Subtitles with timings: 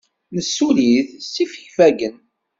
[0.35, 2.15] Nessuli-t s yifegfagen.